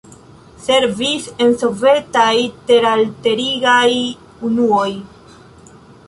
Servis 0.67 1.25
en 1.47 1.51
sovetaj 1.63 2.33
teralterigaj 2.69 3.89
unuoj. 4.49 4.89